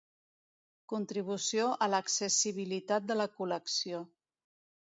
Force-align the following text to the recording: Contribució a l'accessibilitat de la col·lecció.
Contribució 0.93 1.67
a 1.85 1.89
l'accessibilitat 1.95 3.07
de 3.13 3.21
la 3.21 3.31
col·lecció. 3.37 4.05